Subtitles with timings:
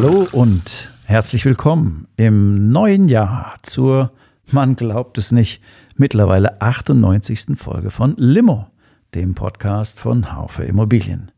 [0.00, 4.12] Hallo und herzlich willkommen im neuen Jahr zur,
[4.52, 5.60] man glaubt es nicht,
[5.96, 7.56] mittlerweile 98.
[7.56, 8.68] Folge von Limo,
[9.16, 11.32] dem Podcast von Haufe Immobilien.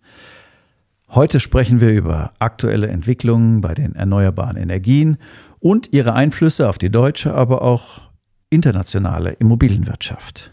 [1.09, 5.17] Heute sprechen wir über aktuelle Entwicklungen bei den erneuerbaren Energien
[5.59, 8.11] und ihre Einflüsse auf die deutsche, aber auch
[8.51, 10.53] internationale Immobilienwirtschaft.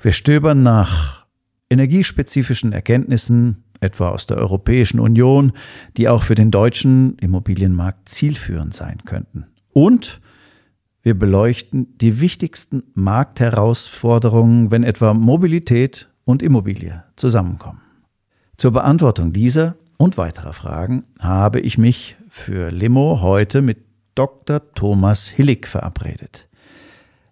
[0.00, 1.26] Wir stöbern nach
[1.68, 5.52] energiespezifischen Erkenntnissen, etwa aus der Europäischen Union,
[5.96, 9.46] die auch für den deutschen Immobilienmarkt zielführend sein könnten.
[9.72, 10.20] Und
[11.02, 17.80] wir beleuchten die wichtigsten Marktherausforderungen, wenn etwa Mobilität und Immobilie zusammenkommen.
[18.56, 23.78] Zur Beantwortung dieser und weiterer Fragen habe ich mich für Limo heute mit
[24.14, 24.60] Dr.
[24.74, 26.48] Thomas Hillig verabredet.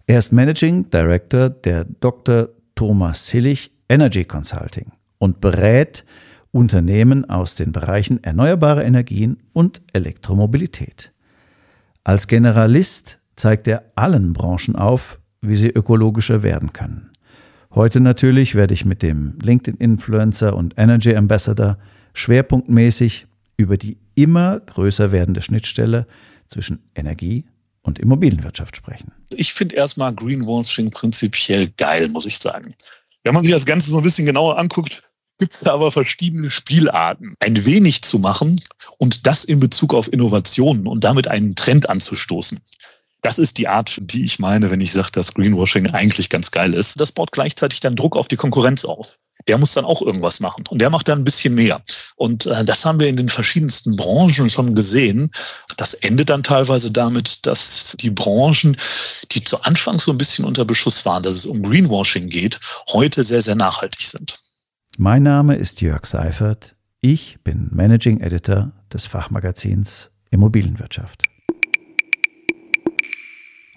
[0.06, 2.48] Er ist Managing Director der Dr.
[2.74, 6.04] Thomas Hillig Energy Consulting und berät
[6.52, 11.12] Unternehmen aus den Bereichen erneuerbare Energien und Elektromobilität.
[12.02, 17.10] Als Generalist zeigt er allen Branchen auf, wie sie ökologischer werden können.
[17.74, 21.78] Heute natürlich werde ich mit dem LinkedIn-Influencer und Energy Ambassador
[22.14, 26.06] schwerpunktmäßig über die immer größer werdende Schnittstelle
[26.48, 27.46] zwischen Energie
[27.82, 29.12] und Immobilienwirtschaft sprechen.
[29.30, 32.74] Ich finde erstmal Greenwashing prinzipiell geil, muss ich sagen.
[33.22, 35.09] Wenn man sich das Ganze so ein bisschen genauer anguckt,
[35.40, 38.60] gibt aber verschiedene Spielarten, ein wenig zu machen
[38.98, 42.60] und das in Bezug auf Innovationen und damit einen Trend anzustoßen.
[43.22, 46.74] Das ist die Art, die ich meine, wenn ich sage, dass Greenwashing eigentlich ganz geil
[46.74, 46.98] ist.
[46.98, 49.18] Das baut gleichzeitig dann Druck auf die Konkurrenz auf
[49.48, 50.64] der muss dann auch irgendwas machen.
[50.68, 51.82] Und der macht dann ein bisschen mehr.
[52.16, 55.30] Und äh, das haben wir in den verschiedensten Branchen schon gesehen.
[55.76, 58.76] Das endet dann teilweise damit, dass die Branchen,
[59.32, 62.60] die zu Anfang so ein bisschen unter Beschuss waren, dass es um Greenwashing geht,
[62.92, 64.38] heute sehr, sehr nachhaltig sind.
[65.02, 66.76] Mein Name ist Jörg Seifert.
[67.00, 71.24] Ich bin Managing Editor des Fachmagazins Immobilienwirtschaft.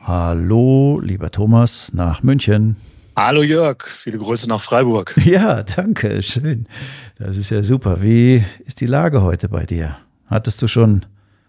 [0.02, 2.76] Hallo, lieber Thomas, nach München.
[3.16, 5.16] Hallo Jörg, viele Grüße nach Freiburg.
[5.24, 6.68] Ja, danke, schön.
[7.16, 8.04] Das ist ja super.
[8.04, 9.96] Wie ist die Lage heute bei dir?
[10.26, 11.06] Hattest du schon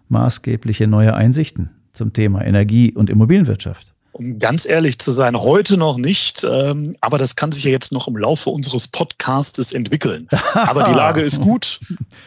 [0.07, 3.94] maßgebliche neue Einsichten zum Thema Energie- und Immobilienwirtschaft?
[4.17, 7.91] Um ganz ehrlich zu sein, heute noch nicht, ähm, aber das kann sich ja jetzt
[7.91, 10.29] noch im Laufe unseres Podcastes entwickeln.
[10.53, 11.81] Aber die Lage ist gut.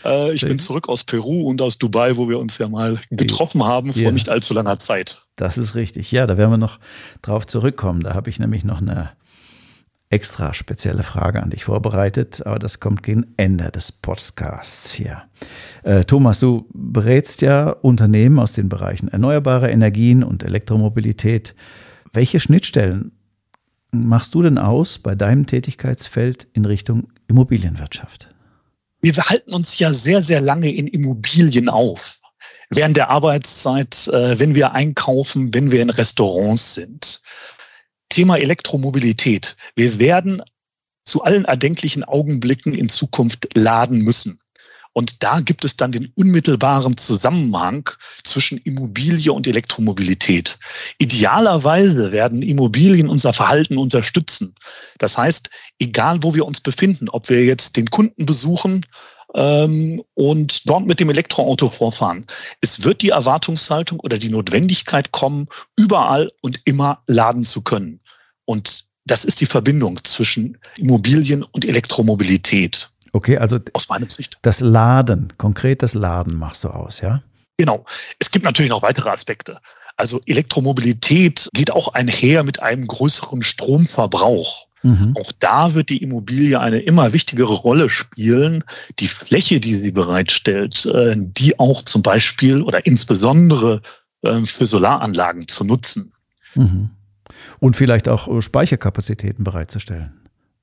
[0.04, 3.64] Äh, ich bin zurück aus Peru und aus Dubai, wo wir uns ja mal getroffen
[3.64, 4.12] haben vor ja.
[4.12, 5.22] nicht allzu langer Zeit.
[5.36, 6.12] Das ist richtig.
[6.12, 6.78] Ja, da werden wir noch
[7.22, 8.02] drauf zurückkommen.
[8.02, 9.12] Da habe ich nämlich noch eine
[10.10, 15.24] extra spezielle Frage an dich vorbereitet, aber das kommt gegen Ende des Podcasts hier.
[15.82, 21.54] Äh, Thomas, du berätst ja Unternehmen aus den Bereichen erneuerbare Energien und Elektromobilität.
[22.12, 23.12] Welche Schnittstellen
[23.90, 28.28] machst du denn aus bei deinem Tätigkeitsfeld in Richtung Immobilienwirtschaft?
[29.00, 32.18] Wir halten uns ja sehr, sehr lange in Immobilien auf.
[32.70, 37.22] Während der Arbeitszeit, äh, wenn wir einkaufen, wenn wir in Restaurants sind.
[38.08, 39.56] Thema Elektromobilität.
[39.76, 40.42] Wir werden
[41.04, 44.40] zu allen erdenklichen Augenblicken in Zukunft laden müssen.
[44.92, 47.88] Und da gibt es dann den unmittelbaren Zusammenhang
[48.24, 50.58] zwischen Immobilie und Elektromobilität.
[50.98, 54.54] Idealerweise werden Immobilien unser Verhalten unterstützen.
[54.98, 58.84] Das heißt, egal wo wir uns befinden, ob wir jetzt den Kunden besuchen
[59.34, 62.24] ähm, und dort mit dem Elektroauto vorfahren.
[62.60, 65.46] Es wird die Erwartungshaltung oder die Notwendigkeit kommen,
[65.76, 68.00] überall und immer laden zu können.
[68.44, 72.88] Und das ist die Verbindung zwischen Immobilien und Elektromobilität.
[73.12, 74.38] Okay, also aus meiner Sicht.
[74.42, 77.22] Das Laden, konkret das Laden machst du aus, ja?
[77.56, 77.84] Genau.
[78.18, 79.58] Es gibt natürlich noch weitere Aspekte.
[79.96, 84.67] Also Elektromobilität geht auch einher mit einem größeren Stromverbrauch.
[84.82, 85.14] Mhm.
[85.16, 88.64] Auch da wird die Immobilie eine immer wichtigere Rolle spielen.
[88.98, 93.80] Die Fläche, die sie bereitstellt, äh, die auch zum Beispiel oder insbesondere
[94.22, 96.12] äh, für Solaranlagen zu nutzen.
[96.54, 96.90] Mhm.
[97.60, 100.12] Und vielleicht auch äh, Speicherkapazitäten bereitzustellen,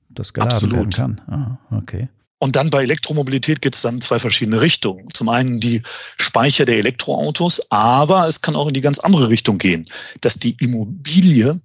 [0.08, 0.98] das geladen Absolut.
[0.98, 1.60] werden kann.
[1.70, 2.08] Ah, okay.
[2.38, 5.08] Und dann bei Elektromobilität geht es dann in zwei verschiedene Richtungen.
[5.12, 5.82] Zum einen die
[6.18, 9.86] Speicher der Elektroautos, aber es kann auch in die ganz andere Richtung gehen,
[10.20, 11.58] dass die Immobilie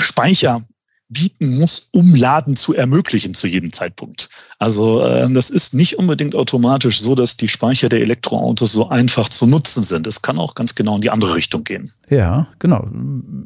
[0.00, 0.64] Speicher
[1.08, 4.28] bieten muss, um Laden zu ermöglichen zu jedem Zeitpunkt.
[4.58, 9.28] Also äh, das ist nicht unbedingt automatisch so, dass die Speicher der Elektroautos so einfach
[9.28, 10.06] zu nutzen sind.
[10.06, 11.90] Es kann auch ganz genau in die andere Richtung gehen.
[12.08, 12.88] Ja, genau.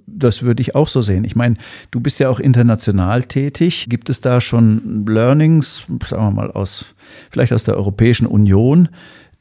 [0.06, 1.24] Das würde ich auch so sehen.
[1.24, 1.56] Ich meine,
[1.90, 3.86] du bist ja auch international tätig.
[3.90, 6.86] Gibt es da schon Learnings, sagen wir mal aus
[7.30, 8.88] vielleicht aus der Europäischen Union,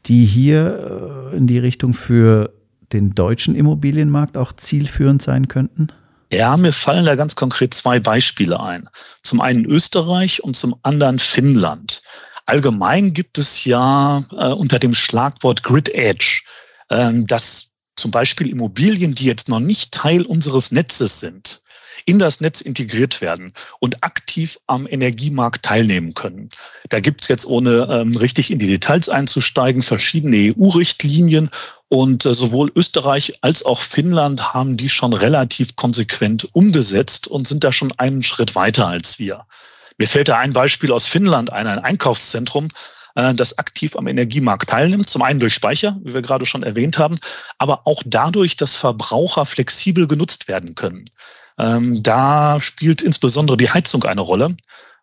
[0.08, 2.54] die hier äh, in die Richtung für
[2.92, 5.88] den deutschen Immobilienmarkt auch zielführend sein könnten?
[6.32, 8.88] Ja, mir fallen da ganz konkret zwei Beispiele ein.
[9.24, 12.04] Zum einen Österreich und zum anderen Finnland.
[12.46, 16.42] Allgemein gibt es ja äh, unter dem Schlagwort Grid Edge,
[16.90, 21.62] äh, dass zum Beispiel Immobilien, die jetzt noch nicht Teil unseres Netzes sind,
[22.06, 26.50] in das Netz integriert werden und aktiv am Energiemarkt teilnehmen können.
[26.90, 31.50] Da gibt es jetzt, ohne ähm, richtig in die Details einzusteigen, verschiedene EU-Richtlinien
[31.90, 37.64] und äh, sowohl Österreich als auch Finnland haben die schon relativ konsequent umgesetzt und sind
[37.64, 39.46] da schon einen Schritt weiter als wir.
[39.98, 42.70] Mir fällt da ein Beispiel aus Finnland ein, ein Einkaufszentrum,
[43.16, 45.10] äh, das aktiv am Energiemarkt teilnimmt.
[45.10, 47.18] Zum einen durch Speicher, wie wir gerade schon erwähnt haben,
[47.58, 51.06] aber auch dadurch, dass Verbraucher flexibel genutzt werden können.
[51.60, 54.56] Ähm, da spielt insbesondere die Heizung eine Rolle.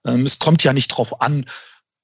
[0.06, 1.44] Ähm, es kommt ja nicht darauf an,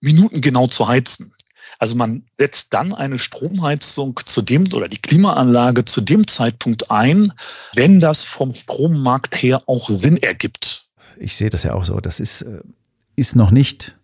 [0.01, 1.33] minutengenau zu heizen.
[1.79, 7.33] Also man setzt dann eine Stromheizung zu dem oder die Klimaanlage zu dem Zeitpunkt ein,
[7.75, 10.85] wenn das vom Strommarkt her auch Sinn ergibt.
[11.19, 11.99] Ich sehe das ja auch so.
[12.01, 12.61] Das ist, äh,
[13.17, 13.97] ist noch nicht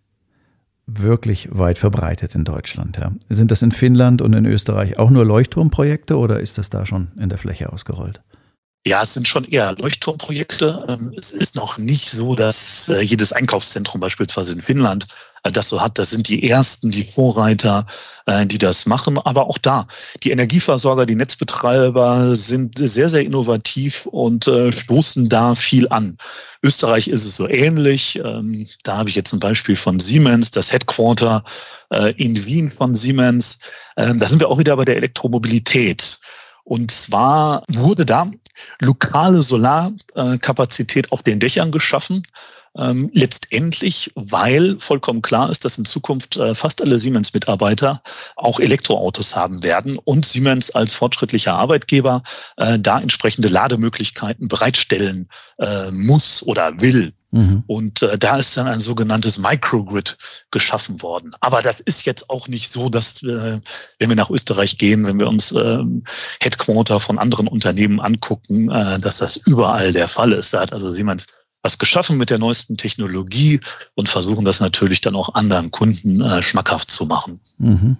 [0.87, 2.97] wirklich weit verbreitet in Deutschland.
[2.97, 3.11] Ja.
[3.29, 7.11] Sind das in Finnland und in Österreich auch nur Leuchtturmprojekte oder ist das da schon
[7.17, 8.21] in der Fläche ausgerollt?
[8.87, 10.85] Ja, es sind schon eher Leuchtturmprojekte.
[10.87, 15.05] Ähm, es ist noch nicht so, dass äh, jedes Einkaufszentrum beispielsweise in Finnland
[15.43, 15.99] äh, das so hat.
[15.99, 17.85] Das sind die ersten, die Vorreiter,
[18.25, 19.19] äh, die das machen.
[19.19, 19.85] Aber auch da,
[20.23, 26.17] die Energieversorger, die Netzbetreiber sind sehr, sehr innovativ und stoßen da viel an.
[26.63, 28.17] Österreich ist es so ähnlich.
[28.23, 31.43] Ähm, da habe ich jetzt ein Beispiel von Siemens, das Headquarter
[32.17, 33.57] in Wien von Siemens.
[33.97, 36.18] Ähm, da sind wir auch wieder bei der Elektromobilität.
[36.69, 38.29] Und zwar wurde da
[38.79, 42.21] lokale Solarkapazität auf den Dächern geschaffen.
[42.77, 48.01] Ähm, letztendlich, weil vollkommen klar ist, dass in Zukunft äh, fast alle Siemens-Mitarbeiter
[48.35, 52.21] auch Elektroautos haben werden und Siemens als fortschrittlicher Arbeitgeber
[52.57, 55.27] äh, da entsprechende Lademöglichkeiten bereitstellen
[55.57, 57.13] äh, muss oder will.
[57.31, 57.63] Mhm.
[57.67, 60.17] Und äh, da ist dann ein sogenanntes Microgrid
[60.51, 61.31] geschaffen worden.
[61.41, 63.59] Aber das ist jetzt auch nicht so, dass äh,
[63.99, 65.83] wenn wir nach Österreich gehen, wenn wir uns äh,
[66.41, 70.53] Headquarter von anderen Unternehmen angucken, äh, dass das überall der Fall ist.
[70.53, 71.25] Da hat also jemand
[71.61, 73.59] was geschaffen mit der neuesten Technologie
[73.95, 77.39] und versuchen das natürlich dann auch anderen Kunden äh, schmackhaft zu machen.
[77.57, 77.97] Mhm.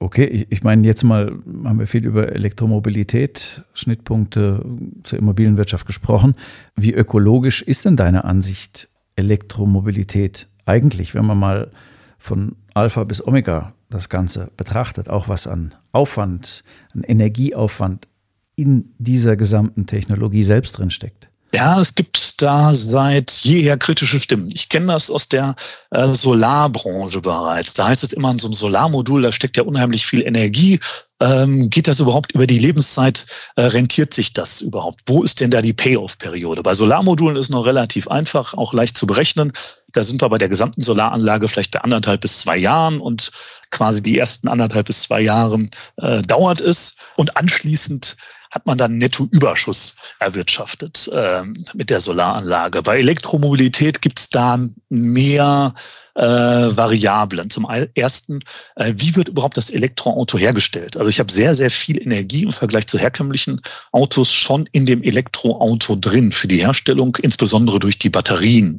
[0.00, 4.64] Okay, ich, ich meine, jetzt mal haben wir viel über Elektromobilität, Schnittpunkte
[5.04, 6.34] zur Immobilienwirtschaft gesprochen.
[6.76, 11.70] Wie ökologisch ist denn deine Ansicht Elektromobilität eigentlich, wenn man mal
[12.18, 18.08] von Alpha bis Omega das Ganze betrachtet, auch was an Aufwand, an Energieaufwand
[18.56, 21.28] in dieser gesamten Technologie selbst drin steckt?
[21.54, 24.50] Ja, es gibt da seit jeher kritische Stimmen.
[24.52, 25.54] Ich kenne das aus der
[25.90, 27.74] äh, Solarbranche bereits.
[27.74, 30.80] Da heißt es immer in so einem Solarmodul, da steckt ja unheimlich viel Energie.
[31.20, 33.24] Ähm, geht das überhaupt über die Lebenszeit?
[33.54, 35.02] Äh, rentiert sich das überhaupt?
[35.06, 36.64] Wo ist denn da die Payoff-Periode?
[36.64, 39.52] Bei Solarmodulen ist noch relativ einfach, auch leicht zu berechnen.
[39.92, 43.30] Da sind wir bei der gesamten Solaranlage vielleicht bei anderthalb bis zwei Jahren und
[43.70, 45.64] quasi die ersten anderthalb bis zwei Jahre
[45.98, 46.96] äh, dauert es.
[47.14, 48.16] Und anschließend
[48.54, 51.42] hat man dann Nettoüberschuss erwirtschaftet äh,
[51.74, 52.82] mit der Solaranlage.
[52.82, 54.58] Bei Elektromobilität gibt es da
[54.90, 55.74] mehr
[56.14, 57.50] äh, Variablen.
[57.50, 58.38] Zum ersten,
[58.76, 60.96] äh, wie wird überhaupt das Elektroauto hergestellt?
[60.96, 65.02] Also ich habe sehr, sehr viel Energie im Vergleich zu herkömmlichen Autos schon in dem
[65.02, 68.78] Elektroauto drin für die Herstellung, insbesondere durch die Batterien.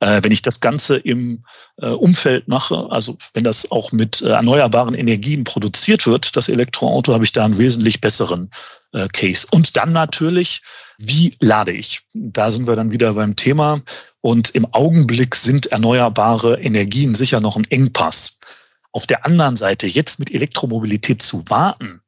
[0.00, 1.42] Äh, wenn ich das Ganze im
[1.78, 7.14] äh, Umfeld mache, also wenn das auch mit äh, erneuerbaren Energien produziert wird, das Elektroauto,
[7.14, 8.50] habe ich da einen wesentlich besseren
[8.92, 9.46] äh, Case.
[9.50, 10.60] Und dann natürlich,
[10.98, 12.02] wie lade ich?
[12.12, 13.80] Da sind wir dann wieder beim Thema.
[14.20, 18.38] Und im Augenblick sind erneuerbare Energien sicher noch ein Engpass.
[18.92, 22.02] Auf der anderen Seite, jetzt mit Elektromobilität zu warten,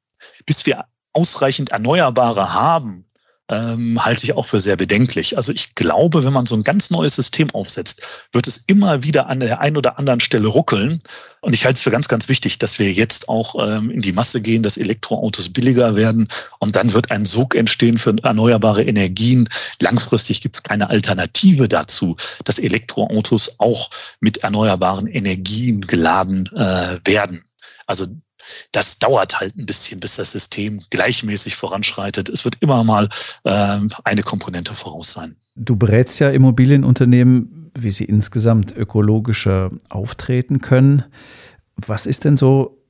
[0.44, 3.06] bis wir ausreichend Erneuerbare haben,
[3.50, 5.36] ähm, halte ich auch für sehr bedenklich.
[5.36, 8.02] Also ich glaube, wenn man so ein ganz neues System aufsetzt,
[8.32, 11.00] wird es immer wieder an der einen oder anderen Stelle ruckeln.
[11.40, 14.12] Und ich halte es für ganz, ganz wichtig, dass wir jetzt auch ähm, in die
[14.12, 16.28] Masse gehen, dass Elektroautos billiger werden
[16.58, 19.48] und dann wird ein Sog entstehen für erneuerbare Energien.
[19.80, 23.90] Langfristig gibt es keine Alternative dazu, dass Elektroautos auch
[24.20, 27.44] mit erneuerbaren Energien geladen äh, werden.
[27.86, 28.06] Also
[28.72, 32.28] das dauert halt ein bisschen, bis das System gleichmäßig voranschreitet.
[32.28, 33.08] Es wird immer mal
[33.44, 35.36] äh, eine Komponente voraus sein.
[35.56, 41.04] Du berätst ja Immobilienunternehmen, wie sie insgesamt ökologischer auftreten können.
[41.76, 42.82] Was ist denn so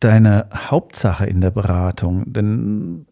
[0.00, 2.32] deine Hauptsache in der Beratung?
[2.32, 3.06] Denn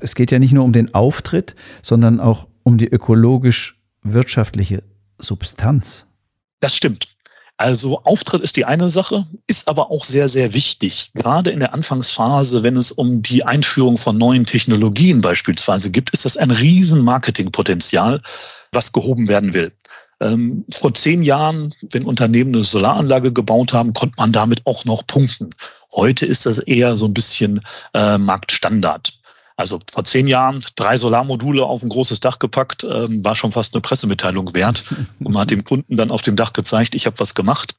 [0.00, 4.82] es geht ja nicht nur um den Auftritt, sondern auch um die ökologisch-wirtschaftliche
[5.18, 6.06] Substanz.
[6.60, 7.15] Das stimmt.
[7.58, 11.10] Also Auftritt ist die eine Sache, ist aber auch sehr, sehr wichtig.
[11.14, 16.26] Gerade in der Anfangsphase, wenn es um die Einführung von neuen Technologien beispielsweise gibt, ist
[16.26, 18.20] das ein riesen Marketingpotenzial,
[18.72, 19.72] was gehoben werden will.
[20.20, 25.06] Ähm, vor zehn Jahren, wenn Unternehmen eine Solaranlage gebaut haben, konnte man damit auch noch
[25.06, 25.48] punkten.
[25.94, 27.60] Heute ist das eher so ein bisschen
[27.94, 29.15] äh, Marktstandard.
[29.56, 33.74] Also vor zehn Jahren drei Solarmodule auf ein großes Dach gepackt, ähm, war schon fast
[33.74, 34.84] eine Pressemitteilung wert.
[35.20, 37.74] Und man hat dem Kunden dann auf dem Dach gezeigt, ich habe was gemacht.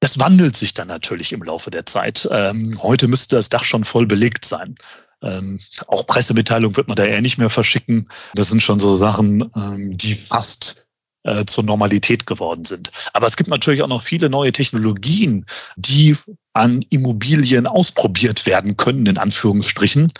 [0.00, 2.28] Das wandelt sich dann natürlich im Laufe der Zeit.
[2.32, 4.74] Ähm, heute müsste das Dach schon voll belegt sein.
[5.22, 8.08] Ähm, auch Pressemitteilung wird man da eher nicht mehr verschicken.
[8.34, 10.86] Das sind schon so Sachen, ähm, die fast
[11.22, 12.90] äh, zur Normalität geworden sind.
[13.12, 15.44] Aber es gibt natürlich auch noch viele neue Technologien,
[15.76, 16.16] die
[16.54, 20.10] an Immobilien ausprobiert werden können, in Anführungsstrichen,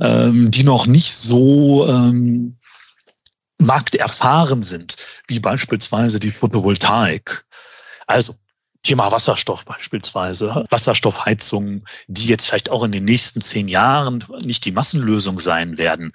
[0.00, 2.56] ähm, die noch nicht so ähm,
[3.58, 4.96] markterfahren sind,
[5.28, 7.44] wie beispielsweise die Photovoltaik.
[8.06, 8.34] Also
[8.84, 14.72] Thema Wasserstoff beispielsweise, Wasserstoffheizungen, die jetzt vielleicht auch in den nächsten zehn Jahren nicht die
[14.72, 16.12] Massenlösung sein werden.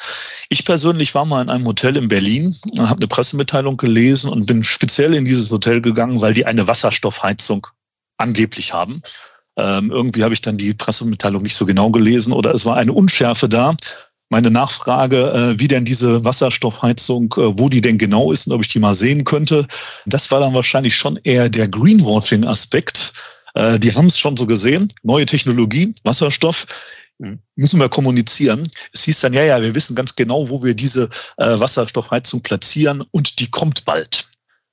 [0.50, 4.64] Ich persönlich war mal in einem Hotel in Berlin, habe eine Pressemitteilung gelesen und bin
[4.64, 7.66] speziell in dieses Hotel gegangen, weil die eine Wasserstoffheizung
[8.18, 9.02] angeblich haben.
[9.60, 12.94] Ähm, irgendwie habe ich dann die Pressemitteilung nicht so genau gelesen oder es war eine
[12.94, 13.76] Unschärfe da
[14.30, 18.62] meine Nachfrage, äh, wie denn diese Wasserstoffheizung, äh, wo die denn genau ist und ob
[18.62, 19.66] ich die mal sehen könnte,
[20.06, 23.14] das war dann wahrscheinlich schon eher der Greenwashing-Aspekt.
[23.56, 26.66] Äh, die haben es schon so gesehen, neue Technologie, Wasserstoff
[27.56, 28.70] müssen wir kommunizieren.
[28.94, 33.04] Es hieß dann, ja, ja, wir wissen ganz genau, wo wir diese äh, Wasserstoffheizung platzieren
[33.12, 34.26] und die kommt bald.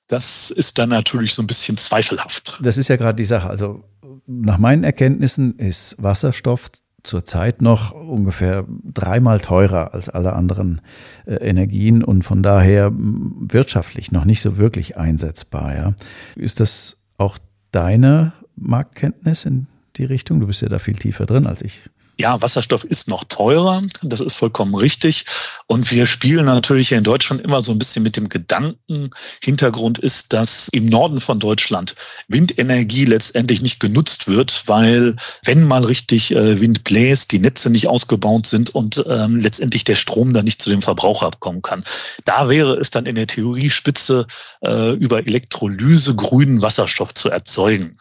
[0.07, 2.59] Das ist dann natürlich so ein bisschen zweifelhaft.
[2.61, 3.49] Das ist ja gerade die Sache.
[3.49, 3.83] Also
[4.25, 6.69] nach meinen Erkenntnissen ist Wasserstoff
[7.03, 10.81] zurzeit noch ungefähr dreimal teurer als alle anderen
[11.25, 15.75] äh, Energien und von daher wirtschaftlich noch nicht so wirklich einsetzbar.
[15.75, 15.93] Ja.
[16.35, 17.37] Ist das auch
[17.71, 20.39] deine Marktkenntnis in die Richtung?
[20.39, 21.89] Du bist ja da viel tiefer drin als ich.
[22.19, 25.25] Ja, Wasserstoff ist noch teurer, das ist vollkommen richtig.
[25.67, 29.11] Und wir spielen natürlich hier in Deutschland immer so ein bisschen mit dem Gedanken.
[29.43, 31.93] Hintergrund ist, dass im Norden von Deutschland
[32.27, 37.87] Windenergie letztendlich nicht genutzt wird, weil wenn mal richtig äh, Wind bläst, die Netze nicht
[37.87, 41.83] ausgebaut sind und ähm, letztendlich der Strom dann nicht zu dem Verbraucher kommen kann.
[42.25, 44.25] Da wäre es dann in der Theorie spitze,
[44.61, 47.95] äh, über Elektrolyse grünen Wasserstoff zu erzeugen.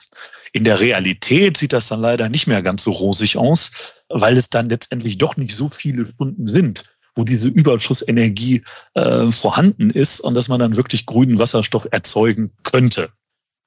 [0.57, 4.49] In der Realität sieht das dann leider nicht mehr ganz so rosig aus, weil es
[4.49, 6.85] dann letztendlich doch nicht so viele Stunden sind,
[7.15, 8.63] wo diese Überschussenergie
[8.95, 13.11] äh, vorhanden ist und dass man dann wirklich grünen Wasserstoff erzeugen könnte.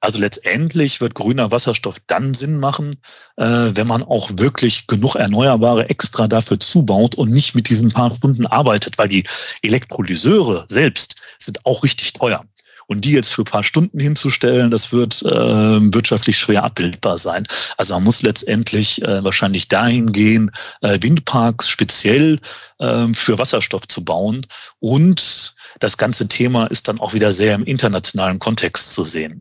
[0.00, 2.96] Also letztendlich wird grüner Wasserstoff dann Sinn machen,
[3.36, 8.12] äh, wenn man auch wirklich genug Erneuerbare extra dafür zubaut und nicht mit diesen paar
[8.12, 9.22] Stunden arbeitet, weil die
[9.62, 12.44] Elektrolyseure selbst sind auch richtig teuer.
[12.90, 17.46] Und die jetzt für ein paar Stunden hinzustellen, das wird äh, wirtschaftlich schwer abbildbar sein.
[17.76, 22.40] Also man muss letztendlich äh, wahrscheinlich dahin gehen, äh, Windparks speziell
[22.80, 24.44] äh, für Wasserstoff zu bauen.
[24.80, 29.40] Und das ganze Thema ist dann auch wieder sehr im internationalen Kontext zu sehen.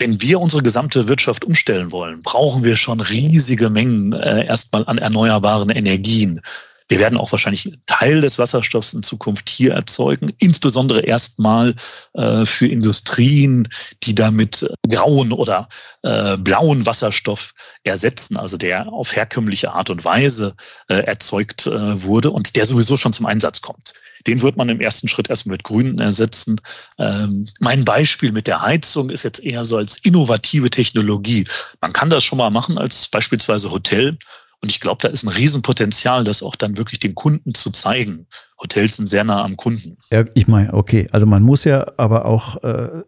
[0.00, 4.98] Wenn wir unsere gesamte Wirtschaft umstellen wollen, brauchen wir schon riesige Mengen äh, erstmal an
[4.98, 6.40] erneuerbaren Energien.
[6.88, 11.74] Wir werden auch wahrscheinlich Teil des Wasserstoffs in Zukunft hier erzeugen, insbesondere erstmal
[12.14, 13.68] äh, für Industrien,
[14.04, 15.68] die damit grauen oder
[16.02, 17.52] äh, blauen Wasserstoff
[17.84, 20.54] ersetzen, also der auf herkömmliche Art und Weise
[20.88, 23.92] äh, erzeugt äh, wurde und der sowieso schon zum Einsatz kommt.
[24.26, 26.60] Den wird man im ersten Schritt erstmal mit Grünen ersetzen.
[26.98, 31.46] Ähm, mein Beispiel mit der Heizung ist jetzt eher so als innovative Technologie.
[31.80, 34.18] Man kann das schon mal machen als beispielsweise Hotel
[34.60, 38.26] und ich glaube, da ist ein Riesenpotenzial, das auch dann wirklich den Kunden zu zeigen.
[38.60, 39.96] Hotels sind sehr nah am Kunden.
[40.10, 43.02] Ja, ich meine, okay, also man muss ja aber auch äh,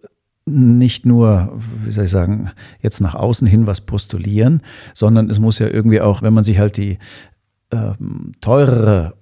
[0.46, 4.62] nicht nur, wie soll ich sagen, jetzt nach außen hin was postulieren,
[4.94, 6.98] sondern es muss ja irgendwie auch, wenn man sich halt die
[7.72, 9.14] ähm, teurere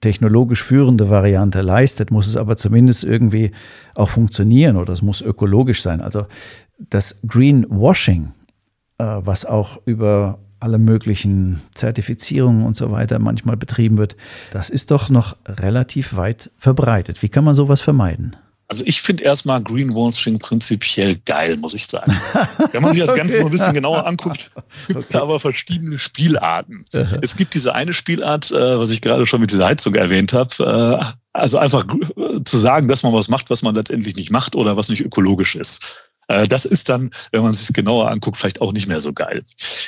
[0.00, 3.52] technologisch führende Variante leistet, muss es aber zumindest irgendwie
[3.94, 6.00] auch funktionieren oder es muss ökologisch sein.
[6.00, 6.26] Also
[6.78, 8.32] das Greenwashing,
[8.98, 14.16] äh, was auch über alle möglichen Zertifizierungen und so weiter manchmal betrieben wird,
[14.52, 17.22] das ist doch noch relativ weit verbreitet.
[17.22, 18.36] Wie kann man sowas vermeiden?
[18.68, 22.18] Also ich finde erstmal Greenwashing prinzipiell geil, muss ich sagen.
[22.72, 23.42] Wenn man sich das Ganze okay.
[23.42, 24.50] so ein bisschen genauer anguckt,
[24.88, 25.12] gibt es okay.
[25.12, 26.84] da aber verschiedene Spielarten.
[27.22, 31.00] es gibt diese eine Spielart, äh, was ich gerade schon mit dieser Heizung erwähnt habe,
[31.00, 31.84] äh, also einfach
[32.44, 35.54] zu sagen, dass man was macht, was man letztendlich nicht macht oder was nicht ökologisch
[35.54, 36.05] ist.
[36.28, 39.42] Äh, das ist dann, wenn man sich genauer anguckt, vielleicht auch nicht mehr so geil.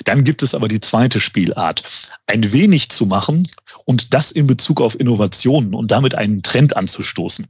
[0.04, 1.82] Dann gibt es aber die zweite Spielart,
[2.26, 3.48] ein wenig zu machen
[3.84, 7.46] und das in Bezug auf Innovationen und damit einen Trend anzustoßen.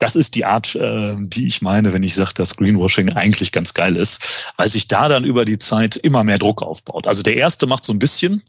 [0.00, 3.74] Das ist die Art, äh, die ich meine, wenn ich sage, dass Greenwashing eigentlich ganz
[3.74, 7.08] geil ist, weil sich da dann über die Zeit immer mehr Druck aufbaut.
[7.08, 8.42] Also der erste macht so ein bisschen,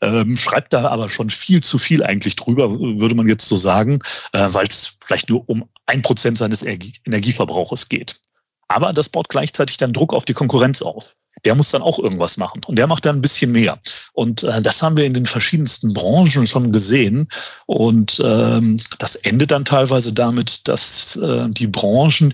[0.00, 3.98] ähm, schreibt da aber schon viel zu viel eigentlich drüber, würde man jetzt so sagen,
[4.32, 8.20] äh, weil es vielleicht nur um ein Prozent seines Energieverbrauches geht.
[8.68, 11.16] Aber das baut gleichzeitig dann Druck auf die Konkurrenz auf.
[11.44, 13.78] Der muss dann auch irgendwas machen und der macht dann ein bisschen mehr.
[14.12, 17.26] Und äh, das haben wir in den verschiedensten Branchen schon gesehen.
[17.66, 22.32] Und ähm, das endet dann teilweise damit, dass äh, die Branchen,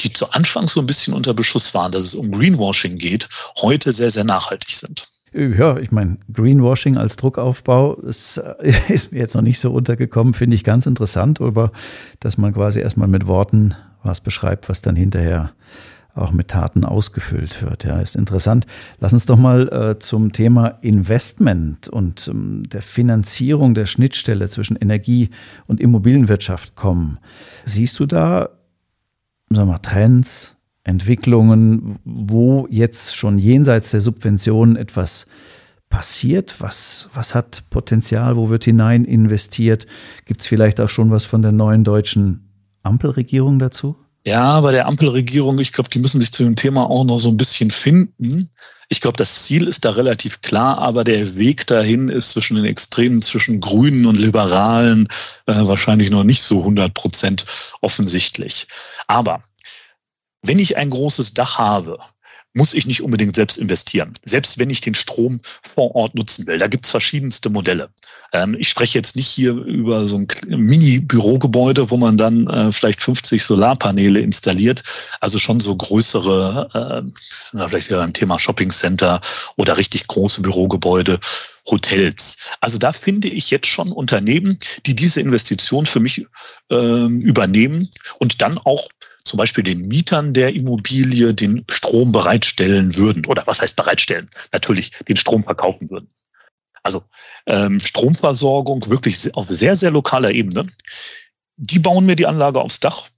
[0.00, 3.28] die zu Anfang so ein bisschen unter Beschuss waren, dass es um Greenwashing geht,
[3.60, 5.08] heute sehr, sehr nachhaltig sind.
[5.34, 8.38] Ja, ich meine, Greenwashing als Druckaufbau ist,
[8.88, 11.72] ist mir jetzt noch nicht so untergekommen, finde ich ganz interessant, aber
[12.20, 13.74] dass man quasi erstmal mit Worten
[14.04, 15.52] was beschreibt, was dann hinterher
[16.14, 17.84] auch mit Taten ausgefüllt wird.
[17.84, 18.66] Ja, ist interessant.
[19.00, 24.76] Lass uns doch mal äh, zum Thema Investment und ähm, der Finanzierung der Schnittstelle zwischen
[24.76, 25.30] Energie-
[25.66, 27.18] und Immobilienwirtschaft kommen.
[27.64, 28.50] Siehst du da,
[29.48, 35.26] wir mal, Trends, Entwicklungen, wo jetzt schon jenseits der Subventionen etwas
[35.88, 36.56] passiert?
[36.60, 38.36] Was, was hat Potenzial?
[38.36, 39.86] Wo wird hinein investiert?
[40.26, 42.43] Gibt es vielleicht auch schon was von der neuen deutschen
[42.84, 43.96] Ampelregierung dazu?
[44.26, 47.28] Ja, bei der Ampelregierung, ich glaube, die müssen sich zu dem Thema auch noch so
[47.28, 48.50] ein bisschen finden.
[48.88, 52.64] Ich glaube, das Ziel ist da relativ klar, aber der Weg dahin ist zwischen den
[52.64, 55.08] Extremen, zwischen Grünen und Liberalen
[55.46, 57.44] äh, wahrscheinlich noch nicht so 100 Prozent
[57.82, 58.66] offensichtlich.
[59.08, 59.42] Aber
[60.42, 61.98] wenn ich ein großes Dach habe,
[62.54, 65.40] muss ich nicht unbedingt selbst investieren, selbst wenn ich den Strom
[65.74, 66.58] vor Ort nutzen will.
[66.58, 67.90] Da gibt's verschiedenste Modelle.
[68.32, 73.02] Ähm, ich spreche jetzt nicht hier über so ein Mini-Bürogebäude, wo man dann äh, vielleicht
[73.02, 74.82] 50 Solarpaneele installiert,
[75.20, 79.20] also schon so größere, äh, vielleicht wieder ein Thema Shopping Center
[79.56, 81.18] oder richtig große Bürogebäude.
[81.70, 82.36] Hotels.
[82.60, 86.26] Also da finde ich jetzt schon Unternehmen, die diese Investition für mich
[86.70, 88.86] ähm, übernehmen und dann auch
[89.24, 93.24] zum Beispiel den Mietern der Immobilie den Strom bereitstellen würden.
[93.26, 94.28] Oder was heißt bereitstellen?
[94.52, 96.10] Natürlich den Strom verkaufen würden.
[96.82, 97.02] Also
[97.46, 100.66] ähm, Stromversorgung wirklich auf sehr, sehr lokaler Ebene.
[101.56, 103.08] Die bauen mir die Anlage aufs Dach,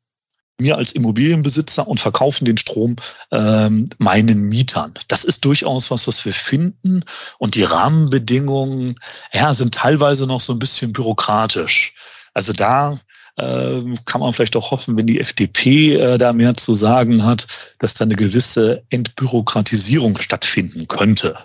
[0.61, 2.97] mir als Immobilienbesitzer und verkaufen den Strom
[3.33, 4.95] ähm, meinen Mietern.
[5.09, 7.03] Das ist durchaus was, was wir finden.
[7.39, 8.95] Und die Rahmenbedingungen
[9.33, 11.95] ja, sind teilweise noch so ein bisschen bürokratisch.
[12.33, 12.99] Also da
[13.37, 17.47] kann man vielleicht auch hoffen, wenn die FDP äh, da mehr zu sagen hat,
[17.79, 21.37] dass da eine gewisse Entbürokratisierung stattfinden könnte.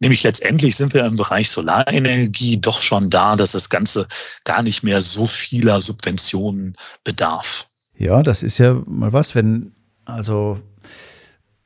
[0.00, 4.06] Nämlich letztendlich sind wir im Bereich Solarenergie doch schon da, dass das Ganze
[4.44, 7.68] gar nicht mehr so vieler Subventionen bedarf.
[7.96, 9.72] Ja, das ist ja mal was, wenn
[10.04, 10.58] also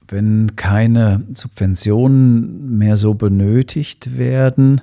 [0.06, 4.82] wenn keine Subventionen mehr so benötigt werden,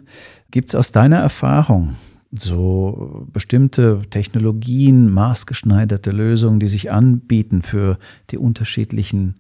[0.52, 1.96] gibt es aus deiner Erfahrung
[2.42, 7.98] so bestimmte Technologien, maßgeschneiderte Lösungen, die sich anbieten für
[8.32, 9.36] die unterschiedlichen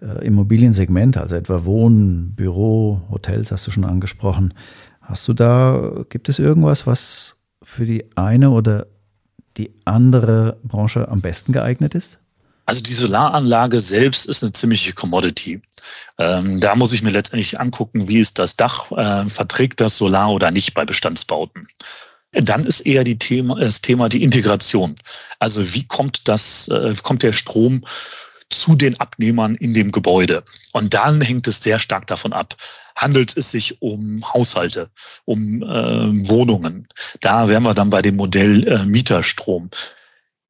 [0.00, 4.54] äh, Immobiliensegmente, also etwa Wohnen, Büro, Hotels hast du schon angesprochen.
[5.00, 8.86] Hast du da, gibt es irgendwas, was für die eine oder
[9.56, 12.18] die andere Branche am besten geeignet ist?
[12.66, 15.60] Also die Solaranlage selbst ist eine ziemliche Commodity.
[16.18, 20.30] Ähm, da muss ich mir letztendlich angucken, wie ist das Dach, äh, verträgt das Solar
[20.30, 21.66] oder nicht bei Bestandsbauten.
[22.32, 24.94] Dann ist eher die Thema, das Thema die Integration.
[25.38, 27.84] Also wie kommt das, äh, kommt der Strom
[28.48, 30.42] zu den Abnehmern in dem Gebäude?
[30.72, 32.54] Und dann hängt es sehr stark davon ab.
[32.96, 34.90] Handelt es sich um Haushalte,
[35.24, 36.86] um äh, Wohnungen?
[37.20, 39.68] Da wären wir dann bei dem Modell äh, Mieterstrom.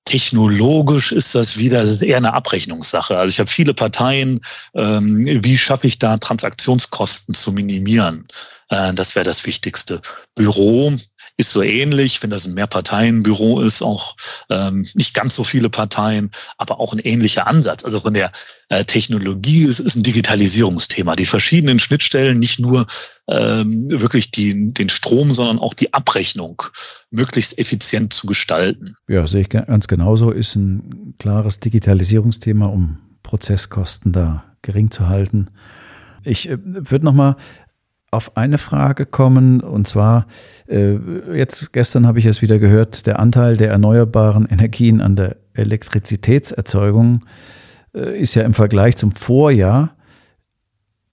[0.05, 3.17] Technologisch ist das wieder das ist eher eine Abrechnungssache.
[3.17, 4.41] Also ich habe viele Parteien.
[4.75, 8.25] Ähm, wie schaffe ich da Transaktionskosten zu minimieren?
[8.69, 10.01] Äh, das wäre das Wichtigste.
[10.35, 10.93] Büro
[11.37, 14.17] ist so ähnlich, wenn das ein Mehrparteienbüro ist, auch
[14.51, 17.85] ähm, nicht ganz so viele Parteien, aber auch ein ähnlicher Ansatz.
[17.85, 18.33] Also von der
[18.69, 21.17] äh, Technologie ist, ist ein Digitalisierungsthema.
[21.17, 22.87] Die verschiedenen Schnittstellen, nicht nur
[23.29, 26.63] ähm, wirklich die, den Strom, sondern auch die Abrechnung
[27.13, 28.97] möglichst effizient zu gestalten.
[29.07, 30.31] Ja, sehe ich ganz genauso.
[30.31, 35.49] Ist ein klares Digitalisierungsthema, um Prozesskosten da gering zu halten.
[36.25, 37.37] Ich äh, würde noch mal
[38.11, 40.27] auf eine Frage kommen und zwar
[40.69, 40.97] äh,
[41.35, 47.25] jetzt gestern habe ich es wieder gehört, der Anteil der erneuerbaren Energien an der Elektrizitätserzeugung
[47.95, 49.97] äh, ist ja im Vergleich zum Vorjahr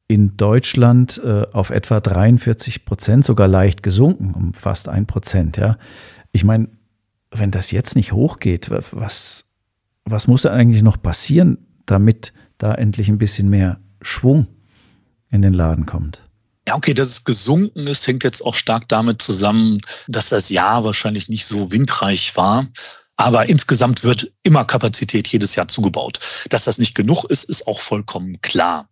[0.10, 5.56] in Deutschland äh, auf etwa 43 Prozent, sogar leicht gesunken, um fast ein Prozent.
[5.56, 5.78] Ja,
[6.34, 6.68] ich meine,
[7.32, 9.46] wenn das jetzt nicht hochgeht, was
[10.12, 14.48] was muss da eigentlich noch passieren, damit da endlich ein bisschen mehr Schwung
[15.32, 16.22] in den Laden kommt?
[16.68, 20.84] Ja, okay, dass es gesunken ist, hängt jetzt auch stark damit zusammen, dass das Jahr
[20.84, 22.66] wahrscheinlich nicht so windreich war.
[23.18, 26.20] Aber insgesamt wird immer Kapazität jedes Jahr zugebaut.
[26.50, 28.88] Dass das nicht genug ist, ist auch vollkommen klar.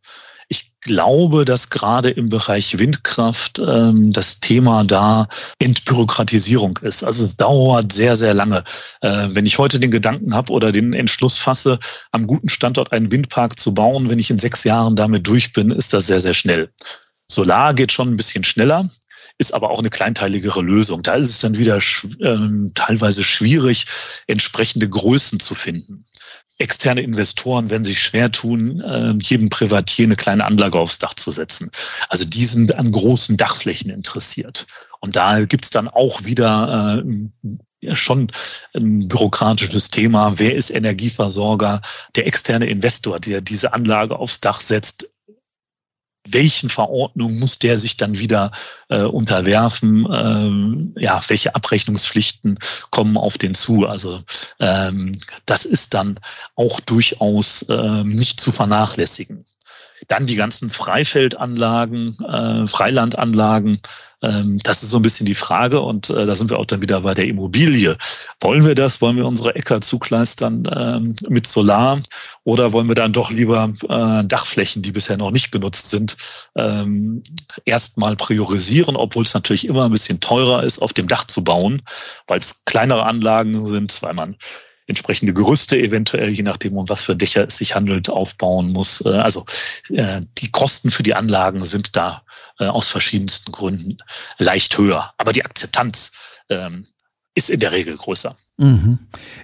[0.50, 5.28] Ich glaube, dass gerade im Bereich Windkraft ähm, das Thema da
[5.60, 7.04] Entbürokratisierung ist.
[7.04, 8.64] Also es dauert sehr, sehr lange.
[9.02, 11.80] Äh, wenn ich heute den Gedanken habe oder den Entschluss fasse,
[12.12, 15.72] am guten Standort einen Windpark zu bauen, wenn ich in sechs Jahren damit durch bin,
[15.72, 16.70] ist das sehr, sehr schnell.
[17.30, 18.90] Solar geht schon ein bisschen schneller,
[19.38, 21.04] ist aber auch eine kleinteiligere Lösung.
[21.04, 23.86] Da ist es dann wieder äh, teilweise schwierig,
[24.28, 26.06] entsprechende Größen zu finden.
[26.60, 31.32] Externe Investoren werden sich schwer tun, äh, jedem Privatier eine kleine Anlage aufs Dach zu
[31.32, 31.70] setzen.
[32.10, 34.66] Also die sind an großen Dachflächen interessiert.
[35.00, 38.32] Und da gibt's dann auch wieder äh, schon
[38.74, 40.34] ein bürokratisches Thema.
[40.38, 41.80] Wer ist Energieversorger?
[42.16, 45.12] Der externe Investor, der diese Anlage aufs Dach setzt,
[46.34, 48.52] welchen Verordnungen muss der sich dann wieder
[48.90, 50.08] äh, unterwerfen?
[50.12, 52.58] Ähm, ja, welche Abrechnungspflichten
[52.92, 53.86] kommen auf den zu?
[53.86, 54.22] Also
[54.60, 55.12] ähm,
[55.46, 56.20] das ist dann
[56.56, 59.46] auch durchaus ähm, nicht zu vernachlässigen.
[60.08, 63.82] Dann die ganzen Freifeldanlagen, äh, Freilandanlagen,
[64.24, 66.82] ähm, das ist so ein bisschen die Frage und äh, da sind wir auch dann
[66.82, 67.96] wieder bei der Immobilie.
[68.42, 69.02] Wollen wir das?
[69.02, 72.00] Wollen wir unsere Äcker zukleistern ähm, mit Solar
[72.44, 76.18] oder wollen wir dann doch lieber äh, Dachflächen, die bisher noch nicht genutzt sind,
[76.56, 77.22] ähm,
[77.66, 81.82] erstmal priorisieren, obwohl es natürlich immer ein bisschen teurer ist, auf dem Dach zu bauen,
[82.26, 84.36] weil es kleinere Anlagen sind, weil man
[84.88, 89.02] entsprechende Gerüste eventuell, je nachdem, um was für Dächer es sich handelt, aufbauen muss.
[89.02, 89.46] Äh, also
[89.90, 92.24] äh, die Kosten für die Anlagen sind da
[92.60, 93.98] äh, aus verschiedensten Gründen
[94.40, 95.14] leicht höher.
[95.18, 96.84] Aber die Akzeptanz ähm,
[97.38, 98.36] ist in der Regel größer.
[98.58, 98.98] Mhm.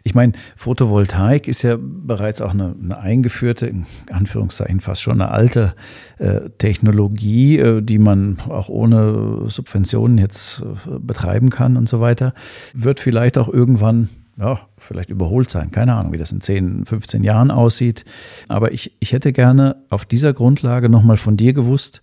[0.03, 5.29] Ich meine, Photovoltaik ist ja bereits auch eine, eine, eingeführte, in Anführungszeichen fast schon eine
[5.29, 5.75] alte
[6.17, 12.33] äh, Technologie, äh, die man auch ohne Subventionen jetzt äh, betreiben kann und so weiter.
[12.73, 15.71] Wird vielleicht auch irgendwann ja, vielleicht überholt sein.
[15.71, 18.05] Keine Ahnung, wie das in 10, 15 Jahren aussieht.
[18.47, 22.01] Aber ich, ich hätte gerne auf dieser Grundlage nochmal von dir gewusst,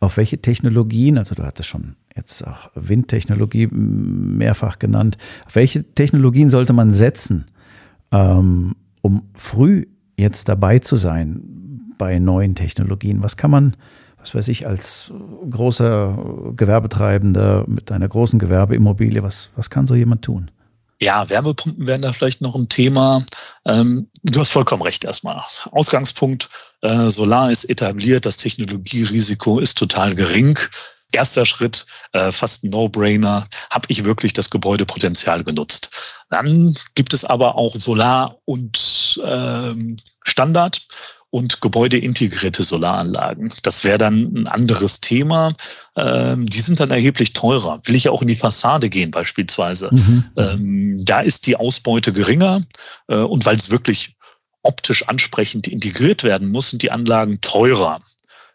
[0.00, 6.50] auf welche Technologien, also du hattest schon jetzt auch Windtechnologie mehrfach genannt, auf welche Technologien
[6.50, 7.46] sollte man setzen,
[8.10, 11.42] ähm, um früh jetzt dabei zu sein
[11.98, 13.22] bei neuen Technologien?
[13.22, 13.76] Was kann man,
[14.18, 15.12] was weiß ich, als
[15.48, 20.50] großer Gewerbetreibender mit einer großen Gewerbeimmobilie, was, was kann so jemand tun?
[21.00, 23.24] Ja, Wärmepumpen wären da vielleicht noch ein Thema.
[23.66, 25.42] Ähm, du hast vollkommen recht erstmal.
[25.72, 26.48] Ausgangspunkt,
[26.82, 30.58] äh, Solar ist etabliert, das Technologierisiko ist total gering.
[31.12, 35.90] Erster Schritt, äh, fast No-Brainer, habe ich wirklich das Gebäudepotenzial genutzt.
[36.30, 40.80] Dann gibt es aber auch Solar und ähm, Standard
[41.32, 43.54] und gebäudeintegrierte Solaranlagen.
[43.62, 45.54] Das wäre dann ein anderes Thema.
[45.96, 47.80] Ähm, die sind dann erheblich teurer.
[47.84, 49.88] Will ich ja auch in die Fassade gehen beispielsweise.
[49.92, 50.24] Mhm.
[50.36, 52.60] Ähm, da ist die Ausbeute geringer
[53.08, 54.14] äh, und weil es wirklich
[54.62, 58.02] optisch ansprechend integriert werden muss, sind die Anlagen teurer.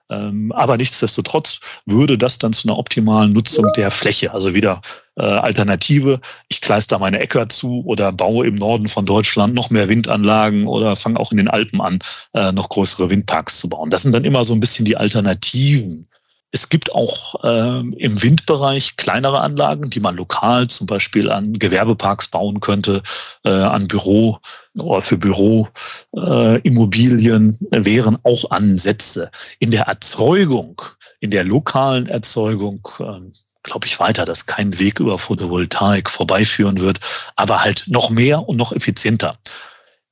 [0.09, 4.81] Ähm, aber nichtsdestotrotz würde das dann zu einer optimalen Nutzung der Fläche, also wieder
[5.15, 9.89] äh, Alternative, ich kleister meine Äcker zu oder baue im Norden von Deutschland noch mehr
[9.89, 11.99] Windanlagen oder fange auch in den Alpen an,
[12.33, 13.89] äh, noch größere Windparks zu bauen.
[13.89, 16.07] Das sind dann immer so ein bisschen die Alternativen.
[16.51, 22.29] Es gibt auch äh, im Windbereich kleinere Anlagen, die man lokal zum Beispiel an Gewerbeparks
[22.29, 23.03] bauen könnte,
[23.43, 24.39] äh, an Büro
[24.77, 29.29] oder für Büroimmobilien äh, wären auch Ansätze.
[29.59, 30.81] In der Erzeugung,
[31.19, 33.19] in der lokalen Erzeugung, äh,
[33.63, 37.01] glaube ich weiter, dass kein Weg über Photovoltaik vorbeiführen wird,
[37.35, 39.37] aber halt noch mehr und noch effizienter.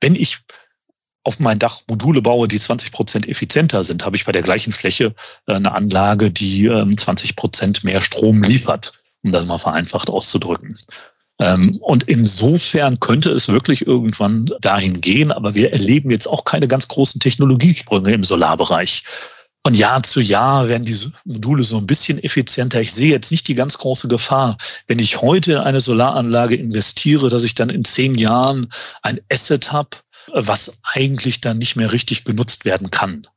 [0.02, 0.39] Wenn ich
[1.25, 4.71] auf mein Dach Module baue, die 20 Prozent effizienter sind, habe ich bei der gleichen
[4.71, 5.13] Fläche
[5.47, 10.77] äh, eine Anlage, die 20 ähm, Prozent mehr Strom liefert, um das mal vereinfacht auszudrücken.
[11.39, 16.67] Ähm, und insofern könnte es wirklich irgendwann dahin gehen, aber wir erleben jetzt auch keine
[16.67, 19.03] ganz großen Technologiesprünge im Solarbereich.
[19.65, 22.81] Von Jahr zu Jahr werden diese Module so ein bisschen effizienter.
[22.81, 27.31] Ich sehe jetzt nicht die ganz große Gefahr, wenn ich heute in eine Solaranlage investiere,
[27.31, 28.67] dass ich dann in zehn Jahren
[29.01, 29.89] ein Asset habe,
[30.33, 33.27] was eigentlich dann nicht mehr richtig genutzt werden kann.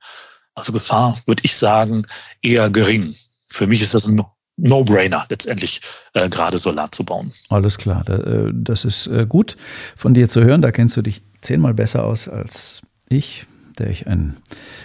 [0.55, 2.05] Also Gefahr, würde ich sagen,
[2.43, 3.15] eher gering.
[3.47, 4.21] für mich ist das ein
[4.59, 5.81] No-Brainer, letztendlich
[6.15, 7.31] äh, gerade Solar zu bauen.
[7.49, 9.57] Alles klar, äh, das ist äh, gut
[9.97, 10.63] von dir zu hören.
[10.63, 13.47] Da kennst du dich zehnmal besser aus als ich,
[13.79, 14.37] der ich ein,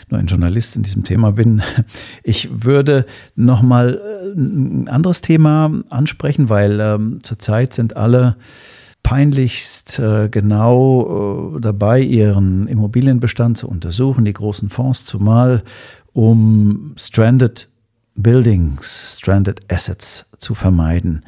[0.10, 1.64] nur ein Journalist in diesem Thema bin.
[2.24, 8.38] Ich würde nochmal äh, ein anderes Thema ansprechen, weil ähm, zurzeit sind alle
[9.04, 15.64] peinlichst äh, genau äh, dabei, ihren Immobilienbestand zu untersuchen, die großen Fonds zumal,
[16.14, 17.70] um Stranded
[18.16, 21.26] Buildings, Stranded Assets zu vermeiden.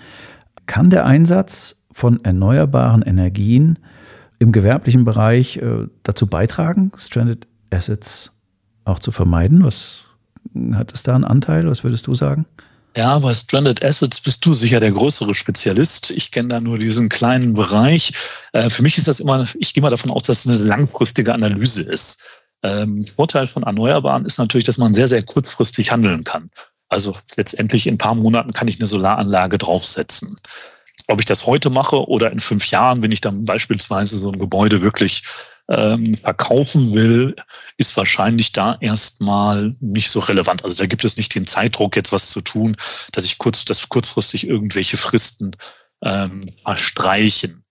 [0.66, 3.80] Kann der Einsatz von erneuerbaren Energien
[4.40, 8.32] im gewerblichen Bereich äh, dazu beitragen, Stranded Assets
[8.86, 9.64] auch zu vermeiden?
[9.64, 10.04] Was
[10.74, 11.68] hat es da einen Anteil?
[11.68, 12.46] Was würdest du sagen?
[12.98, 16.12] Ja, bei Stranded Assets bist du sicher der größere Spezialist.
[16.12, 18.14] Ich kenne da nur diesen kleinen Bereich.
[18.54, 21.34] Äh, für mich ist das immer, ich gehe mal davon aus, dass es eine langfristige
[21.34, 22.24] Analyse ist.
[22.64, 26.50] Ähm, Vorteil von Erneuerbaren ist natürlich, dass man sehr, sehr kurzfristig handeln kann.
[26.88, 30.36] Also letztendlich in ein paar Monaten kann ich eine Solaranlage draufsetzen.
[31.08, 34.40] Ob ich das heute mache oder in fünf Jahren, wenn ich dann beispielsweise so ein
[34.40, 35.24] Gebäude wirklich
[35.70, 37.36] ähm, verkaufen will,
[37.78, 40.64] ist wahrscheinlich da erstmal nicht so relevant.
[40.64, 42.76] Also da gibt es nicht den Zeitdruck, jetzt was zu tun,
[43.12, 45.52] dass ich kurz, dass kurzfristig irgendwelche Fristen
[46.04, 47.65] ähm, verstreichen.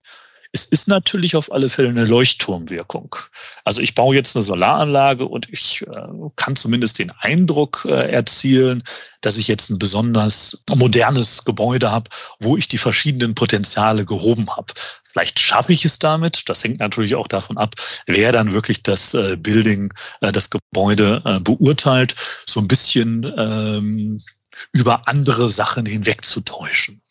[0.55, 3.13] Es ist natürlich auf alle Fälle eine Leuchtturmwirkung.
[3.65, 8.81] Also ich baue jetzt eine Solaranlage und ich äh, kann zumindest den Eindruck äh, erzielen,
[9.19, 14.71] dass ich jetzt ein besonders modernes Gebäude habe, wo ich die verschiedenen Potenziale gehoben habe.
[15.11, 16.47] Vielleicht schaffe ich es damit.
[16.47, 17.75] Das hängt natürlich auch davon ab,
[18.07, 22.15] wer dann wirklich das äh, Building, äh, das Gebäude äh, beurteilt,
[22.47, 24.21] so ein bisschen ähm,
[24.71, 27.01] über andere Sachen hinwegzutäuschen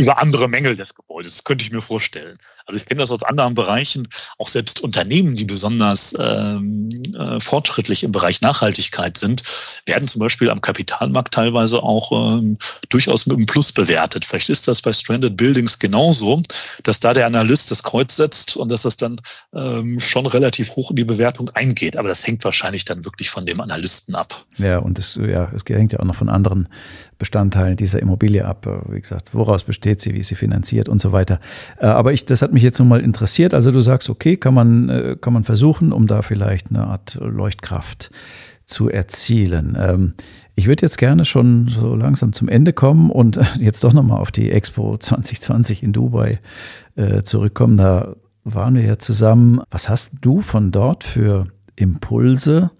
[0.00, 1.44] über andere Mängel des Gebäudes.
[1.44, 2.38] Könnte ich mir vorstellen.
[2.70, 4.06] Also ich kenne das aus anderen Bereichen.
[4.38, 9.42] Auch selbst Unternehmen, die besonders ähm, äh, fortschrittlich im Bereich Nachhaltigkeit sind,
[9.86, 14.24] werden zum Beispiel am Kapitalmarkt teilweise auch ähm, durchaus mit einem Plus bewertet.
[14.24, 16.42] Vielleicht ist das bei Stranded Buildings genauso,
[16.84, 19.20] dass da der Analyst das Kreuz setzt und dass das dann
[19.52, 21.96] ähm, schon relativ hoch in die Bewertung eingeht.
[21.96, 24.46] Aber das hängt wahrscheinlich dann wirklich von dem Analysten ab.
[24.58, 26.68] Ja, und es, ja, hängt ja auch noch von anderen
[27.18, 28.66] Bestandteilen dieser Immobilie ab.
[28.88, 31.40] Wie gesagt, woraus besteht sie, wie ist sie finanziert und so weiter.
[31.78, 33.54] Äh, aber ich, das hat mich jetzt nun mal interessiert.
[33.54, 37.18] Also du sagst, okay, kann man, äh, kann man versuchen, um da vielleicht eine Art
[37.20, 38.10] Leuchtkraft
[38.64, 39.76] zu erzielen.
[39.78, 40.14] Ähm,
[40.54, 44.30] ich würde jetzt gerne schon so langsam zum Ende kommen und jetzt doch nochmal auf
[44.30, 46.38] die Expo 2020 in Dubai
[46.96, 47.76] äh, zurückkommen.
[47.76, 49.60] Da waren wir ja zusammen.
[49.70, 52.70] Was hast du von dort für Impulse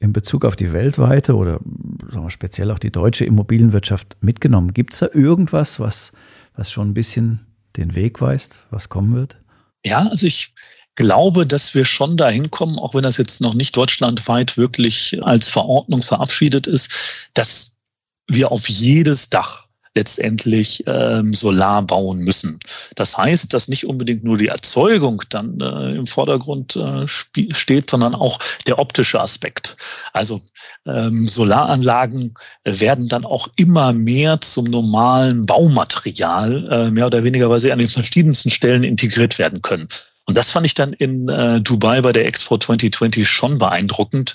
[0.00, 4.74] in Bezug auf die weltweite oder wir, speziell auch die deutsche Immobilienwirtschaft mitgenommen?
[4.74, 6.12] Gibt es da irgendwas, was,
[6.54, 7.40] was schon ein bisschen
[7.76, 9.36] den Weg weist, was kommen wird?
[9.84, 10.54] Ja, also ich
[10.94, 15.48] glaube, dass wir schon dahin kommen, auch wenn das jetzt noch nicht deutschlandweit wirklich als
[15.48, 17.80] Verordnung verabschiedet ist, dass
[18.28, 19.63] wir auf jedes Dach
[19.94, 22.58] letztendlich ähm, Solar bauen müssen.
[22.96, 28.14] Das heißt, dass nicht unbedingt nur die Erzeugung dann äh, im Vordergrund äh, steht, sondern
[28.14, 29.76] auch der optische Aspekt.
[30.12, 30.40] Also
[30.86, 37.60] ähm, Solaranlagen werden dann auch immer mehr zum normalen Baumaterial, äh, mehr oder weniger, weil
[37.60, 39.88] sie an den verschiedensten Stellen integriert werden können.
[40.26, 44.34] Und das fand ich dann in äh, Dubai bei der Expo 2020 schon beeindruckend,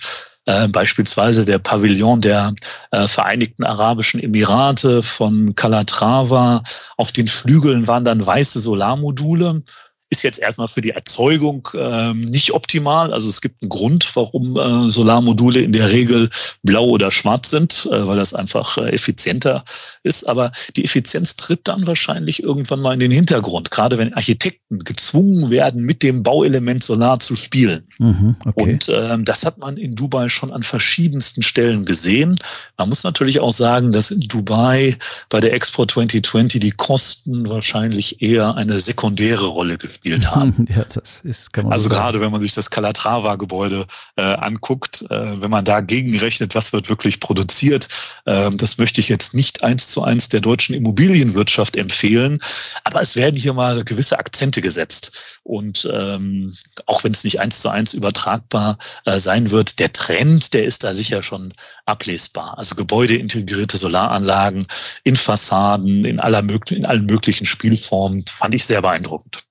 [0.50, 2.54] äh, beispielsweise der Pavillon der
[2.90, 6.64] äh, Vereinigten Arabischen Emirate von Calatrava.
[6.98, 9.62] Auf den Flügeln waren dann weiße Solarmodule
[10.10, 13.13] ist jetzt erstmal für die Erzeugung ähm, nicht optimal.
[13.13, 16.30] Also es gibt einen Grund, warum äh, Solarmodule in der Regel
[16.63, 19.63] blau oder schwarz sind, äh, weil das einfach äh, effizienter
[20.04, 20.28] ist.
[20.28, 25.52] Aber die Effizienz tritt dann wahrscheinlich irgendwann mal in den Hintergrund, gerade wenn Architekten gezwungen
[25.52, 27.84] werden, mit dem Bauelement Solar zu spielen.
[28.00, 28.54] Mhm, okay.
[28.56, 32.36] Und ähm, das hat man in Dubai schon an verschiedensten Stellen gesehen.
[32.78, 34.98] Man muss natürlich auch sagen, dass in Dubai
[35.30, 40.68] bei der Expo 2020 die Kosten wahrscheinlich eher eine sekundäre Rolle gespielt gespielt haben.
[40.76, 43.86] Ja, das ist, kann man also so gerade wenn man sich das Calatrava-Gebäude
[44.18, 47.88] äh, anguckt, äh, wenn man da gegenrechnet, was wird wirklich produziert,
[48.26, 52.40] äh, das möchte ich jetzt nicht eins zu eins der deutschen Immobilienwirtschaft empfehlen,
[52.84, 55.40] aber es werden hier mal gewisse Akzente gesetzt.
[55.44, 60.54] Und ähm, auch wenn es nicht eins zu eins übertragbar äh, sein wird, der Trend,
[60.54, 61.52] der ist da sicher schon
[61.86, 62.58] ablesbar.
[62.58, 64.68] Also gebäudeintegrierte Solaranlagen
[65.04, 69.49] in Fassaden, in, aller, in allen möglichen Spielformen, fand ich sehr beeindruckend.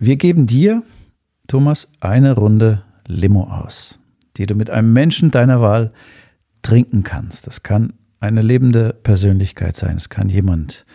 [0.00, 0.84] Wir geben dir,
[1.48, 3.98] Thomas, eine Runde Limo aus,
[4.36, 5.92] die du mit einem Menschen deiner Wahl
[6.62, 7.48] trinken kannst.
[7.48, 9.96] Das kann eine lebende Persönlichkeit sein.
[9.96, 10.86] Es kann jemand,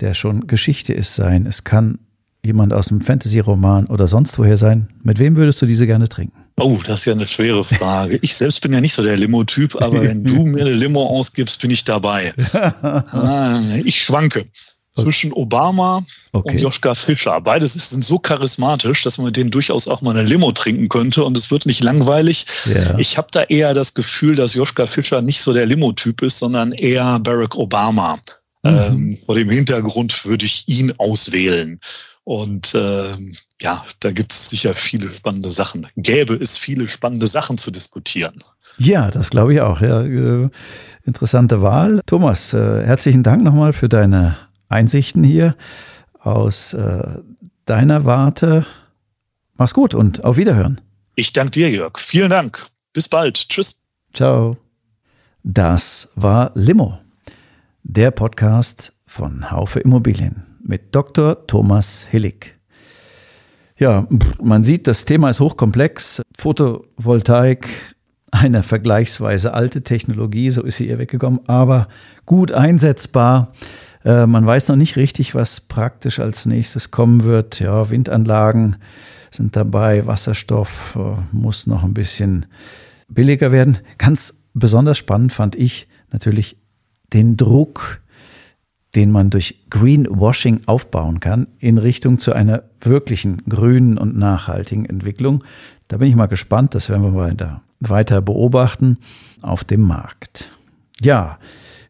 [0.00, 1.46] der schon Geschichte ist, sein.
[1.46, 2.00] Es kann
[2.44, 4.88] jemand aus einem Fantasy-Roman oder sonst woher sein.
[5.04, 6.36] Mit wem würdest du diese gerne trinken?
[6.58, 8.18] Oh, das ist ja eine schwere Frage.
[8.20, 11.62] Ich selbst bin ja nicht so der Limo-Typ, aber wenn du mir eine Limo ausgibst,
[11.62, 12.34] bin ich dabei.
[12.52, 14.44] Ah, ich schwanke
[14.92, 16.52] zwischen Obama okay.
[16.52, 17.40] und Joschka Fischer.
[17.40, 21.24] Beides sind so charismatisch, dass man mit denen durchaus auch mal eine Limo trinken könnte
[21.24, 22.46] und es wird nicht langweilig.
[22.66, 22.98] Yeah.
[22.98, 26.72] Ich habe da eher das Gefühl, dass Joschka Fischer nicht so der Limo-Typ ist, sondern
[26.72, 28.18] eher Barack Obama.
[28.62, 28.70] Mhm.
[28.70, 31.80] Ähm, vor dem Hintergrund würde ich ihn auswählen.
[32.24, 35.86] Und ähm, ja, da gibt es sicher viele spannende Sachen.
[35.96, 38.34] Gäbe es viele spannende Sachen zu diskutieren.
[38.78, 39.80] Ja, das glaube ich auch.
[39.80, 40.48] Ja, äh,
[41.04, 42.00] interessante Wahl.
[42.06, 44.36] Thomas, äh, herzlichen Dank nochmal für deine
[44.70, 45.56] Einsichten hier
[46.18, 47.18] aus äh,
[47.66, 48.64] deiner Warte.
[49.56, 50.80] Mach's gut und auf Wiederhören.
[51.16, 51.98] Ich danke dir, Jörg.
[51.98, 52.66] Vielen Dank.
[52.92, 53.36] Bis bald.
[53.48, 53.84] Tschüss.
[54.14, 54.56] Ciao.
[55.42, 56.98] Das war Limo,
[57.82, 61.46] der Podcast von Haufe Immobilien mit Dr.
[61.46, 62.56] Thomas Hillig.
[63.76, 64.06] Ja,
[64.42, 66.22] man sieht, das Thema ist hochkomplex.
[66.38, 67.66] Photovoltaik,
[68.30, 71.88] eine vergleichsweise alte Technologie, so ist sie ihr weggekommen, aber
[72.26, 73.52] gut einsetzbar.
[74.04, 77.60] Äh, man weiß noch nicht richtig, was praktisch als nächstes kommen wird.
[77.60, 78.76] Ja, Windanlagen
[79.30, 82.46] sind dabei, Wasserstoff äh, muss noch ein bisschen
[83.08, 83.78] billiger werden.
[83.98, 86.56] Ganz besonders spannend fand ich natürlich
[87.12, 88.00] den Druck,
[88.94, 95.44] den man durch Greenwashing aufbauen kann in Richtung zu einer wirklichen grünen und nachhaltigen Entwicklung.
[95.88, 98.98] Da bin ich mal gespannt, das werden wir weiter, weiter beobachten
[99.42, 100.50] auf dem Markt.
[101.00, 101.38] Ja,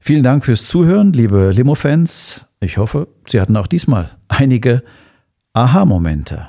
[0.02, 2.46] Vielen Dank fürs Zuhören, liebe Limo-Fans.
[2.60, 4.82] Ich hoffe, Sie hatten auch diesmal einige
[5.52, 6.48] Aha-Momente.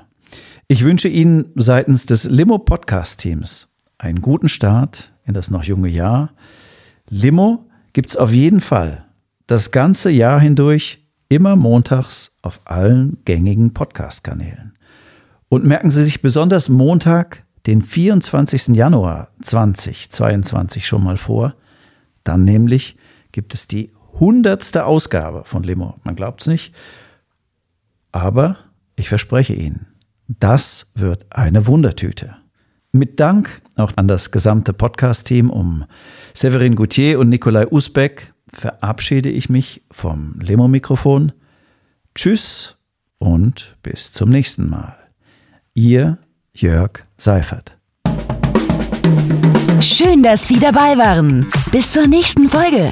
[0.70, 6.32] Ich wünsche Ihnen seitens des Limo-Podcast-Teams einen guten Start in das noch junge Jahr.
[7.10, 9.04] Limo gibt es auf jeden Fall
[9.48, 14.78] das ganze Jahr hindurch immer montags auf allen gängigen Podcast-Kanälen.
[15.50, 18.70] Und merken Sie sich besonders Montag, den 24.
[18.70, 21.54] Januar 2022 schon mal vor,
[22.24, 22.96] dann nämlich
[23.32, 25.96] gibt es die hundertste Ausgabe von Limo.
[26.04, 26.74] Man glaubt es nicht.
[28.12, 28.58] Aber
[28.96, 29.88] ich verspreche Ihnen,
[30.28, 32.36] das wird eine Wundertüte.
[32.92, 35.86] Mit Dank auch an das gesamte Podcast-Team um
[36.34, 41.32] Severin Goutier und Nikolai Usbeck verabschiede ich mich vom Limo-Mikrofon.
[42.16, 42.76] Tschüss
[43.18, 44.98] und bis zum nächsten Mal.
[45.74, 46.18] Ihr
[46.54, 47.78] Jörg Seifert.
[49.80, 51.48] Schön, dass Sie dabei waren.
[51.72, 52.92] Bis zur nächsten Folge